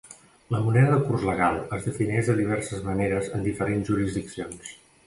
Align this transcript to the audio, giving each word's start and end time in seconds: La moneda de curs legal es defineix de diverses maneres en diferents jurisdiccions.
La 0.53 0.61
moneda 0.67 0.93
de 0.95 1.01
curs 1.09 1.25
legal 1.27 1.59
es 1.77 1.85
defineix 1.91 2.33
de 2.33 2.37
diverses 2.43 2.85
maneres 2.89 3.31
en 3.39 3.47
diferents 3.51 3.91
jurisdiccions. 3.95 4.79